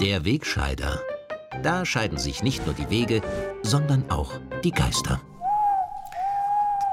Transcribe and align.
Wegscheider. 0.00 1.00
Da 1.62 1.86
scheiden 1.86 2.18
sich 2.18 2.42
nicht 2.42 2.66
nur 2.66 2.74
die 2.74 2.90
Wege, 2.90 3.22
sondern 3.62 4.10
auch 4.10 4.32
die 4.62 4.70
Geister. 4.70 5.20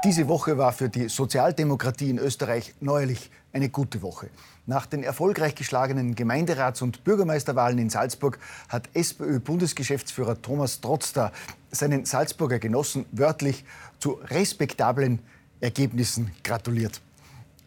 Diese 0.04 0.26
Woche 0.26 0.56
war 0.56 0.72
für 0.72 0.88
die 0.88 1.08
Sozialdemokratie 1.08 2.10
in 2.10 2.18
Österreich 2.18 2.74
neuerlich 2.80 3.30
eine 3.52 3.68
gute 3.68 4.00
Woche. 4.00 4.30
Nach 4.66 4.86
den 4.86 5.02
erfolgreich 5.02 5.54
geschlagenen 5.54 6.14
Gemeinderats- 6.14 6.82
und 6.82 7.04
Bürgermeisterwahlen 7.04 7.78
in 7.78 7.90
Salzburg 7.90 8.38
hat 8.68 8.88
SPÖ-Bundesgeschäftsführer 8.94 10.40
Thomas 10.40 10.80
Trotzter 10.80 11.32
seinen 11.70 12.06
Salzburger 12.06 12.58
Genossen 12.58 13.04
wörtlich 13.12 13.64
zu 13.98 14.18
respektablen 14.30 15.18
Ergebnissen 15.60 16.30
gratuliert. 16.42 17.02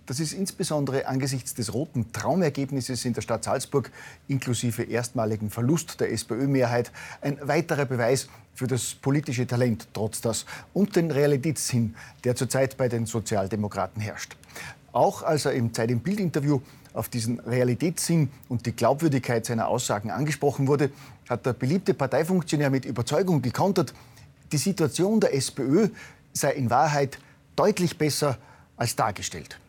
Das 0.08 0.22
ist 0.22 0.32
insbesondere 0.32 1.06
angesichts 1.06 1.54
des 1.54 1.74
roten 1.74 2.14
Traumergebnisses 2.14 3.04
in 3.04 3.12
der 3.12 3.22
Stadt 3.22 3.44
Salzburg 3.44 3.92
inklusive 4.30 4.84
erstmaligen 4.84 5.50
Verlust 5.50 6.00
der 6.00 6.14
SPÖ-Mehrheit 6.14 6.94
ein 7.20 7.38
weiterer 7.42 7.84
Beweis 7.84 8.30
für 8.56 8.68
das 8.68 8.96
politische 8.96 9.46
Talent 9.46 9.90
trotz 9.92 10.22
das 10.22 10.46
und 10.74 10.96
den 10.96 11.12
Realitätssinn, 11.12 11.94
der 12.24 12.38
zurzeit 12.38 12.78
bei 12.78 12.88
den 12.88 13.06
Sozialdemokraten 13.06 14.02
herrscht. 14.02 14.38
Auch 14.94 15.24
als 15.24 15.44
er 15.44 15.52
im 15.52 15.74
Zeit 15.74 15.92
im 15.92 16.00
Bild-Interview 16.00 16.62
auf 16.94 17.10
diesen 17.10 17.42
Realitätssinn 17.42 18.30
und 18.48 18.66
die 18.66 18.72
Glaubwürdigkeit 18.72 19.46
seiner 19.46 19.68
Aussagen 19.68 20.10
angesprochen 20.10 20.68
wurde, 20.68 20.90
hat 21.28 21.46
der 21.46 21.52
beliebte 21.52 21.94
Parteifunktionär 21.94 22.70
mit 22.70 22.86
Überzeugung 22.86 23.42
gekontert, 23.42 23.94
die 24.54 24.58
Situation 24.58 25.20
der 25.20 25.36
SPÖ 25.36 25.90
sei 26.32 26.54
in 26.54 26.70
Wahrheit 26.70 27.20
deutlich 27.58 27.98
besser 27.98 28.38
als 28.78 28.96
dargestellt. 28.96 29.60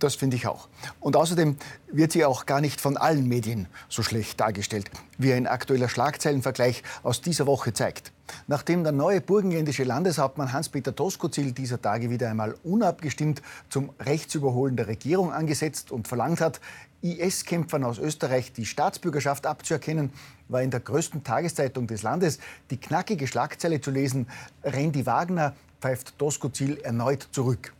Das 0.00 0.14
finde 0.14 0.36
ich 0.36 0.46
auch. 0.46 0.68
Und 0.98 1.14
außerdem 1.14 1.56
wird 1.92 2.12
sie 2.12 2.24
auch 2.24 2.46
gar 2.46 2.62
nicht 2.62 2.80
von 2.80 2.96
allen 2.96 3.28
Medien 3.28 3.68
so 3.90 4.02
schlecht 4.02 4.40
dargestellt, 4.40 4.90
wie 5.18 5.32
ein 5.34 5.46
aktueller 5.46 5.90
Schlagzeilenvergleich 5.90 6.82
aus 7.02 7.20
dieser 7.20 7.46
Woche 7.46 7.74
zeigt. 7.74 8.10
Nachdem 8.46 8.82
der 8.82 8.92
neue 8.92 9.20
burgenländische 9.20 9.84
Landeshauptmann 9.84 10.54
Hans-Peter 10.54 10.92
Doskozil 10.92 11.52
dieser 11.52 11.82
Tage 11.82 12.08
wieder 12.08 12.30
einmal 12.30 12.54
unabgestimmt 12.64 13.42
zum 13.68 13.90
Rechtsüberholen 14.00 14.76
der 14.76 14.88
Regierung 14.88 15.32
angesetzt 15.32 15.92
und 15.92 16.08
verlangt 16.08 16.40
hat, 16.40 16.60
IS-Kämpfern 17.02 17.84
aus 17.84 17.98
Österreich 17.98 18.52
die 18.52 18.64
Staatsbürgerschaft 18.64 19.46
abzuerkennen, 19.46 20.12
war 20.48 20.62
in 20.62 20.70
der 20.70 20.80
größten 20.80 21.24
Tageszeitung 21.24 21.86
des 21.86 22.02
Landes 22.02 22.38
die 22.70 22.78
knackige 22.78 23.26
Schlagzeile 23.26 23.82
zu 23.82 23.90
lesen, 23.90 24.28
Randy 24.64 25.04
Wagner 25.04 25.54
pfeift 25.80 26.18
Doskozil 26.18 26.78
erneut 26.78 27.28
zurück. 27.32 27.74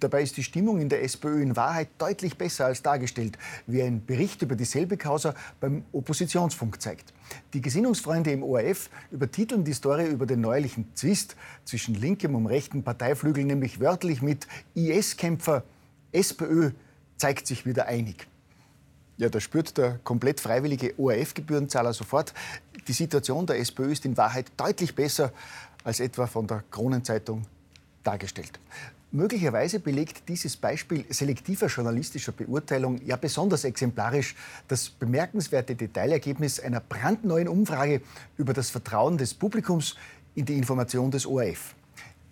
Dabei 0.00 0.22
ist 0.22 0.36
die 0.36 0.42
Stimmung 0.42 0.80
in 0.80 0.88
der 0.88 1.04
SPÖ 1.04 1.40
in 1.40 1.54
Wahrheit 1.54 1.88
deutlich 1.98 2.36
besser 2.36 2.66
als 2.66 2.82
dargestellt, 2.82 3.38
wie 3.66 3.82
ein 3.82 4.04
Bericht 4.04 4.42
über 4.42 4.56
dieselbe 4.56 4.96
Causa 4.96 5.34
beim 5.60 5.84
Oppositionsfunk 5.92 6.82
zeigt. 6.82 7.12
Die 7.52 7.60
Gesinnungsfreunde 7.60 8.32
im 8.32 8.42
ORF 8.42 8.90
übertiteln 9.12 9.62
die 9.64 9.72
Story 9.72 10.08
über 10.08 10.26
den 10.26 10.40
neuerlichen 10.40 10.88
Zwist 10.94 11.36
zwischen 11.64 11.94
linkem 11.94 12.34
und 12.34 12.46
rechten 12.46 12.82
Parteiflügel 12.82 13.44
nämlich 13.44 13.78
wörtlich 13.78 14.20
mit 14.20 14.48
IS-Kämpfer 14.74 15.62
SPÖ 16.10 16.70
zeigt 17.16 17.46
sich 17.46 17.64
wieder 17.64 17.86
einig. 17.86 18.26
Ja, 19.16 19.28
da 19.28 19.38
spürt 19.38 19.78
der 19.78 20.00
komplett 20.02 20.40
freiwillige 20.40 20.98
ORF-Gebührenzahler 20.98 21.92
sofort, 21.92 22.34
die 22.88 22.92
Situation 22.92 23.46
der 23.46 23.60
SPÖ 23.60 23.92
ist 23.92 24.04
in 24.04 24.16
Wahrheit 24.16 24.50
deutlich 24.56 24.94
besser 24.94 25.32
als 25.84 26.00
etwa 26.00 26.26
von 26.26 26.48
der 26.48 26.64
Kronenzeitung 26.70 27.46
dargestellt. 28.02 28.58
Möglicherweise 29.14 29.78
belegt 29.78 30.28
dieses 30.28 30.56
Beispiel 30.56 31.04
selektiver 31.08 31.68
journalistischer 31.68 32.32
Beurteilung 32.32 33.00
ja 33.06 33.14
besonders 33.14 33.62
exemplarisch 33.62 34.34
das 34.66 34.90
bemerkenswerte 34.90 35.76
Detailergebnis 35.76 36.58
einer 36.58 36.80
brandneuen 36.80 37.46
Umfrage 37.46 38.00
über 38.36 38.52
das 38.52 38.70
Vertrauen 38.70 39.16
des 39.16 39.32
Publikums 39.32 39.94
in 40.34 40.46
die 40.46 40.58
Information 40.58 41.12
des 41.12 41.26
ORF. 41.26 41.76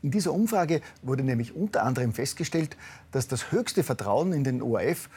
In 0.02 0.10
dieser 0.10 0.32
Umfrage 0.32 0.80
wurde 1.02 1.22
nämlich 1.22 1.54
unter 1.54 1.84
anderem 1.84 2.12
festgestellt, 2.12 2.76
dass 3.12 3.28
das 3.28 3.52
höchste 3.52 3.84
Vertrauen 3.84 4.32
in 4.32 4.42
den 4.42 4.60
ORF 4.60 5.08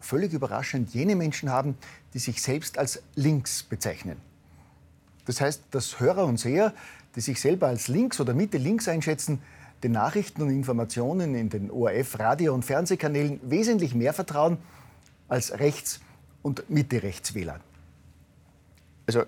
völlig 0.00 0.32
überraschend 0.32 0.94
jene 0.94 1.14
Menschen 1.14 1.48
haben, 1.48 1.78
die 2.12 2.18
sich 2.18 2.42
selbst 2.42 2.76
als 2.76 3.00
links 3.14 3.62
bezeichnen. 3.62 4.16
Das 5.26 5.40
heißt, 5.40 5.62
dass 5.70 6.00
Hörer 6.00 6.26
und 6.26 6.40
Seher, 6.40 6.74
die 7.14 7.20
sich 7.20 7.40
selber 7.40 7.68
als 7.68 7.86
links 7.86 8.18
oder 8.18 8.34
Mitte 8.34 8.58
links 8.58 8.88
einschätzen, 8.88 9.40
den 9.82 9.92
Nachrichten 9.92 10.42
und 10.42 10.50
Informationen 10.50 11.34
in 11.34 11.50
den 11.50 11.70
ORF, 11.70 12.18
Radio- 12.18 12.54
und 12.54 12.64
Fernsehkanälen 12.64 13.40
wesentlich 13.42 13.94
mehr 13.94 14.12
vertrauen 14.12 14.58
als 15.28 15.58
Rechts- 15.58 16.00
und 16.42 16.68
Mitte-Rechtswähler. 16.70 17.60
Also 19.06 19.24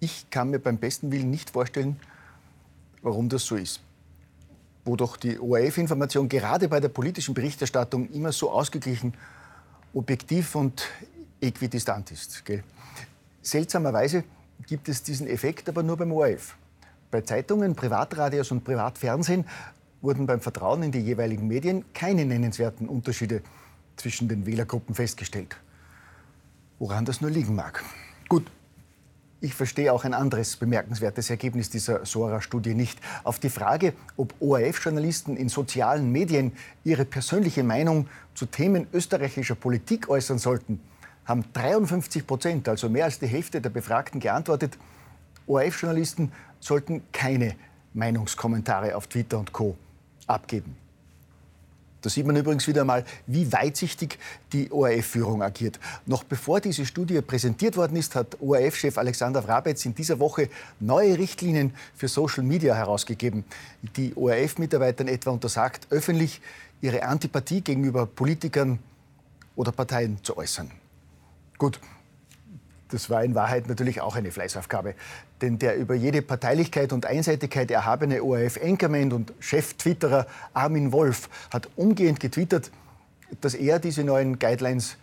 ich 0.00 0.28
kann 0.30 0.50
mir 0.50 0.58
beim 0.58 0.78
besten 0.78 1.10
Willen 1.10 1.30
nicht 1.30 1.50
vorstellen, 1.50 1.98
warum 3.02 3.28
das 3.28 3.44
so 3.44 3.56
ist. 3.56 3.80
Wo 4.84 4.94
doch 4.96 5.16
die 5.16 5.38
ORF-Information 5.38 6.28
gerade 6.28 6.68
bei 6.68 6.80
der 6.80 6.88
politischen 6.88 7.34
Berichterstattung 7.34 8.08
immer 8.10 8.32
so 8.32 8.50
ausgeglichen, 8.50 9.14
objektiv 9.94 10.54
und 10.54 10.86
äquidistant 11.40 12.12
ist. 12.12 12.44
Gell? 12.44 12.62
Seltsamerweise 13.42 14.24
gibt 14.66 14.88
es 14.88 15.02
diesen 15.02 15.26
Effekt 15.28 15.68
aber 15.68 15.82
nur 15.82 15.96
beim 15.96 16.12
ORF. 16.12 16.56
Bei 17.10 17.20
Zeitungen, 17.20 17.74
Privatradios 17.74 18.50
und 18.50 18.64
Privatfernsehen 18.64 19.44
wurden 20.06 20.26
beim 20.26 20.40
Vertrauen 20.40 20.84
in 20.84 20.92
die 20.92 21.00
jeweiligen 21.00 21.48
Medien 21.48 21.84
keine 21.92 22.24
nennenswerten 22.24 22.88
Unterschiede 22.88 23.42
zwischen 23.96 24.28
den 24.28 24.46
Wählergruppen 24.46 24.94
festgestellt. 24.94 25.56
Woran 26.78 27.04
das 27.04 27.20
nur 27.20 27.30
liegen 27.30 27.56
mag. 27.56 27.82
Gut, 28.28 28.44
ich 29.40 29.52
verstehe 29.52 29.92
auch 29.92 30.04
ein 30.04 30.14
anderes 30.14 30.56
bemerkenswertes 30.56 31.28
Ergebnis 31.28 31.70
dieser 31.70 32.06
Sora-Studie 32.06 32.74
nicht. 32.74 33.00
Auf 33.24 33.40
die 33.40 33.50
Frage, 33.50 33.94
ob 34.16 34.32
ORF-Journalisten 34.38 35.36
in 35.36 35.48
sozialen 35.48 36.12
Medien 36.12 36.52
ihre 36.84 37.04
persönliche 37.04 37.64
Meinung 37.64 38.06
zu 38.34 38.46
Themen 38.46 38.86
österreichischer 38.92 39.56
Politik 39.56 40.08
äußern 40.08 40.38
sollten, 40.38 40.80
haben 41.24 41.44
53 41.52 42.24
Prozent, 42.24 42.68
also 42.68 42.88
mehr 42.88 43.06
als 43.06 43.18
die 43.18 43.26
Hälfte 43.26 43.60
der 43.60 43.70
Befragten, 43.70 44.20
geantwortet, 44.20 44.78
ORF-Journalisten 45.48 46.30
sollten 46.60 47.02
keine 47.10 47.56
Meinungskommentare 47.92 48.94
auf 48.94 49.08
Twitter 49.08 49.40
und 49.40 49.52
Co 49.52 49.76
abgeben. 50.26 50.76
Da 52.06 52.10
sieht 52.10 52.24
man 52.24 52.36
übrigens 52.36 52.68
wieder 52.68 52.82
einmal, 52.82 53.04
wie 53.26 53.50
weitsichtig 53.52 54.18
die 54.52 54.70
ORF-Führung 54.70 55.42
agiert. 55.42 55.80
Noch 56.04 56.22
bevor 56.22 56.60
diese 56.60 56.86
Studie 56.86 57.20
präsentiert 57.20 57.76
worden 57.76 57.96
ist, 57.96 58.14
hat 58.14 58.40
ORF-Chef 58.40 58.96
Alexander 58.96 59.44
Wrabetz 59.44 59.84
in 59.86 59.94
dieser 59.94 60.20
Woche 60.20 60.48
neue 60.78 61.18
Richtlinien 61.18 61.74
für 61.96 62.06
Social 62.06 62.44
Media 62.44 62.76
herausgegeben, 62.76 63.44
die 63.96 64.14
ORF-Mitarbeitern 64.14 65.08
etwa 65.08 65.30
untersagt, 65.30 65.88
öffentlich 65.90 66.40
ihre 66.80 67.02
Antipathie 67.02 67.60
gegenüber 67.60 68.06
Politikern 68.06 68.78
oder 69.56 69.72
Parteien 69.72 70.22
zu 70.22 70.36
äußern. 70.36 70.70
Gut, 71.58 71.80
das 72.90 73.10
war 73.10 73.24
in 73.24 73.34
Wahrheit 73.34 73.68
natürlich 73.68 74.00
auch 74.00 74.16
eine 74.16 74.30
Fleißaufgabe. 74.30 74.94
Denn 75.40 75.58
der 75.58 75.76
über 75.76 75.94
jede 75.94 76.22
Parteilichkeit 76.22 76.92
und 76.92 77.06
Einseitigkeit 77.06 77.70
erhabene 77.70 78.22
ORF-Anchorman 78.22 79.12
und 79.12 79.32
Chef-Twitterer 79.40 80.26
Armin 80.54 80.92
Wolf 80.92 81.28
hat 81.50 81.68
umgehend 81.76 82.20
getwittert, 82.20 82.70
dass 83.40 83.54
er 83.54 83.78
diese 83.78 84.04
neuen 84.04 84.38
Guidelines 84.38 84.96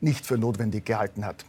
nicht 0.00 0.26
für 0.26 0.38
notwendig 0.38 0.84
gehalten 0.86 1.24
hat. 1.24 1.44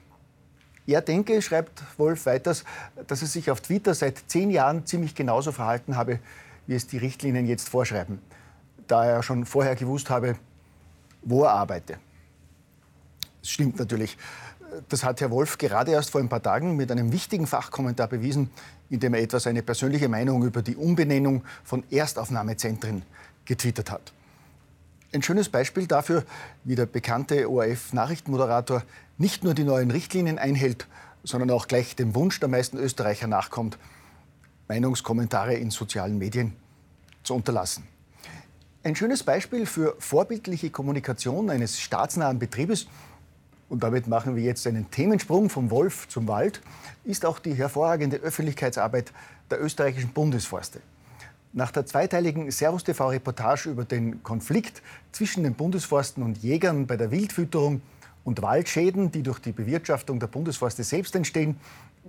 Er 0.88 1.02
denke, 1.02 1.40
schreibt 1.44 1.84
Wolf 1.98 2.26
weiters, 2.26 2.64
dass 3.06 3.22
er 3.22 3.28
sich 3.28 3.52
auf 3.52 3.62
Twitter 3.62 3.94
seit 3.94 4.24
zehn 4.26 4.50
Jahren 4.50 4.88
ziemlich 4.88 5.14
genauso 5.14 5.52
verhalten 5.52 5.96
habe, 5.96 6.18
wie 6.66 6.74
es 6.74 6.88
die 6.88 6.98
Richtlinien 6.98 7.46
jetzt 7.46 7.70
vorschreiben, 7.70 8.20
da 8.88 9.06
er 9.06 9.22
schon 9.22 9.46
vorher 9.46 9.76
gewusst 9.76 10.10
habe, 10.10 10.36
wo 11.22 11.44
er 11.44 11.52
arbeite. 11.52 11.98
Das 13.42 13.50
stimmt 13.50 13.80
natürlich. 13.80 14.18
Das 14.88 15.04
hat 15.04 15.22
Herr 15.22 15.32
Wolf 15.32 15.58
gerade 15.58 15.92
erst 15.92 16.12
vor 16.12 16.22
ein 16.22 16.30
paar 16.30 16.44
Tagen 16.44 16.76
mit 16.76 16.92
einem 16.92 17.12
wichtigen 17.12 17.48
Fachkommentar 17.48 18.08
bewiesen, 18.08 18.52
in 18.90 19.00
dem 19.00 19.14
er 19.14 19.22
etwa 19.22 19.40
seine 19.40 19.64
persönliche 19.64 20.10
Meinung 20.10 20.44
über 20.44 20.62
die 20.62 20.76
Umbenennung 20.76 21.44
von 21.64 21.84
Erstaufnahmezentren 21.90 23.04
getwittert 23.46 23.90
hat. 23.90 24.14
Ein 25.12 25.24
schönes 25.24 25.50
Beispiel 25.50 25.88
dafür, 25.88 26.24
wie 26.64 26.76
der 26.76 26.86
bekannte 26.86 27.50
ORF-Nachrichtenmoderator 27.50 28.84
nicht 29.18 29.44
nur 29.44 29.56
die 29.56 29.64
neuen 29.64 29.90
Richtlinien 29.90 30.38
einhält, 30.38 30.86
sondern 31.24 31.50
auch 31.50 31.68
gleich 31.68 31.96
dem 31.96 32.14
Wunsch 32.14 32.40
der 32.40 32.50
meisten 32.50 32.78
Österreicher 32.78 33.26
nachkommt, 33.26 33.80
Meinungskommentare 34.68 35.56
in 35.56 35.72
sozialen 35.72 36.20
Medien 36.20 36.56
zu 37.24 37.34
unterlassen. 37.34 37.88
Ein 38.84 38.96
schönes 38.96 39.24
Beispiel 39.24 39.66
für 39.66 39.96
vorbildliche 39.98 40.70
Kommunikation 40.70 41.50
eines 41.50 41.82
staatsnahen 41.82 42.38
Betriebes 42.38 42.88
und 43.70 43.84
damit 43.84 44.08
machen 44.08 44.36
wir 44.36 44.44
jetzt 44.44 44.66
einen 44.68 44.90
Themensprung 44.92 45.50
vom 45.50 45.70
Wolf 45.70 46.08
zum 46.10 46.28
Wald, 46.28 46.62
ist 47.06 47.26
auch 47.26 47.40
die 47.40 47.54
hervorragende 47.54 48.18
Öffentlichkeitsarbeit 48.18 49.14
der 49.50 49.62
österreichischen 49.64 50.10
Bundesforste. 50.10 50.82
Nach 51.54 51.72
der 51.72 51.86
zweiteiligen 51.86 52.52
Servus 52.52 52.84
TV-Reportage 52.84 53.70
über 53.70 53.86
den 53.86 54.22
Konflikt 54.24 54.82
zwischen 55.12 55.44
den 55.44 55.56
Bundesforsten 55.56 56.22
und 56.24 56.40
Jägern 56.40 56.86
bei 56.86 56.98
der 56.98 57.10
Wildfütterung 57.12 57.82
und 58.24 58.42
Waldschäden, 58.42 59.12
die 59.12 59.24
durch 59.24 59.40
die 59.40 59.52
Bewirtschaftung 59.52 60.20
der 60.20 60.28
Bundesforste 60.28 60.84
selbst 60.84 61.16
entstehen, 61.16 61.58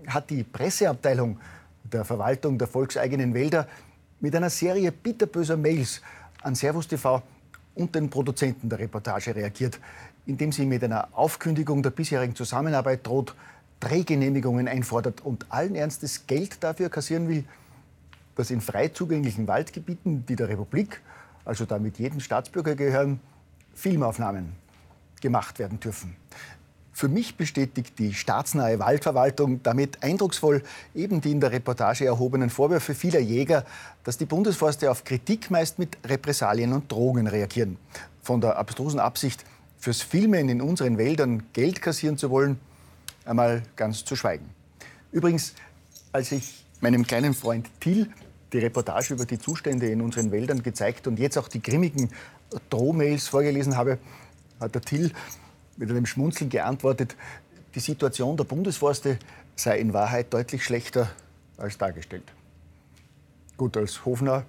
hat 0.07 0.29
die 0.29 0.43
Presseabteilung 0.43 1.39
der 1.85 2.05
Verwaltung 2.05 2.59
der 2.59 2.69
volkseigenen 2.69 3.33
Wälder 3.33 3.67
mit 4.21 4.35
einer 4.37 4.51
Serie 4.51 4.93
bitterböser 4.93 5.57
Mails 5.57 6.03
an 6.43 6.55
Servus 6.55 6.89
TV 6.89 7.23
und 7.81 7.95
den 7.95 8.11
Produzenten 8.11 8.69
der 8.69 8.79
Reportage 8.79 9.35
reagiert, 9.35 9.81
indem 10.27 10.53
sie 10.53 10.67
mit 10.67 10.85
einer 10.85 11.09
Aufkündigung 11.13 11.83
der 11.83 11.91
bisherigen 11.91 12.37
Zusammenarbeit 12.37 13.07
droht, 13.07 13.35
Drehgenehmigungen 13.81 14.69
einfordert 14.69 15.23
und 15.23 15.47
allen 15.49 15.75
Ernstes 15.75 16.27
Geld 16.27 16.63
dafür 16.63 16.91
kassieren 16.91 17.29
will, 17.29 17.45
dass 18.37 18.51
in 18.51 18.61
frei 18.61 18.89
zugänglichen 18.89 19.49
Waldgebieten, 19.49 20.27
die 20.27 20.37
der 20.37 20.49
Republik, 20.49 21.01
also 21.47 21.65
damit 21.65 21.99
jedem 21.99 22.21
Staatsbürger 22.21 22.75
gehören, 22.75 23.19
Filmaufnahmen 23.75 24.53
gemacht 25.23 25.59
werden 25.59 25.81
dürfen. 25.81 26.15
Für 27.01 27.09
mich 27.09 27.37
bestätigt 27.37 27.99
die 27.99 28.13
staatsnahe 28.13 28.79
Waldverwaltung 28.79 29.63
damit 29.63 30.03
eindrucksvoll 30.03 30.63
eben 30.95 31.23
die 31.23 31.31
in 31.31 31.41
der 31.41 31.51
Reportage 31.51 32.05
erhobenen 32.05 32.51
Vorwürfe 32.51 32.95
vieler 32.95 33.21
Jäger, 33.21 33.65
dass 34.05 34.19
die 34.19 34.27
Bundesforste 34.27 34.91
auf 34.91 35.05
Kritik 35.05 35.51
meist 35.51 35.79
mit 35.79 35.97
Repressalien 36.05 36.75
und 36.75 36.93
Drohungen 36.93 37.27
reagieren. 37.27 37.79
Von 38.23 38.43
der 38.43 38.59
abstrusen 38.59 39.01
Absicht, 39.01 39.47
fürs 39.79 40.03
Filmen 40.03 40.51
in 40.51 40.61
unseren 40.61 40.99
Wäldern 40.99 41.45
Geld 41.55 41.81
kassieren 41.81 42.19
zu 42.19 42.29
wollen, 42.29 42.61
einmal 43.25 43.63
ganz 43.77 44.05
zu 44.05 44.15
schweigen. 44.15 44.51
Übrigens, 45.11 45.55
als 46.13 46.33
ich 46.33 46.67
meinem 46.83 47.07
kleinen 47.07 47.33
Freund 47.33 47.71
Till 47.81 48.11
die 48.53 48.59
Reportage 48.59 49.15
über 49.15 49.25
die 49.25 49.39
Zustände 49.39 49.89
in 49.89 50.03
unseren 50.03 50.33
Wäldern 50.33 50.63
gezeigt 50.63 51.07
und 51.07 51.19
jetzt 51.19 51.39
auch 51.39 51.49
die 51.49 51.63
grimmigen 51.63 52.11
Drohmails 52.69 53.27
vorgelesen 53.27 53.79
habe, 53.79 53.97
hat 54.61 54.75
der 54.75 54.83
Till 54.83 55.13
mit 55.81 55.91
einem 55.91 56.07
Schmunzeln 56.07 56.51
geantwortet, 56.51 57.17
die 57.75 57.81
Situation 57.81 58.37
der 58.37 58.45
Bundesforste 58.45 59.19
sei 59.57 59.79
in 59.79 59.95
Wahrheit 59.95 60.33
deutlich 60.33 60.63
schlechter 60.63 61.11
als 61.57 61.79
dargestellt. 61.79 62.31
Gut, 63.57 63.77
als 63.77 64.05
Hofner 64.05 64.45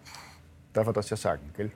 darf 0.74 0.88
er 0.88 0.94
das 0.94 1.10
ja 1.10 1.18
sagen, 1.18 1.50
gell? 1.56 1.72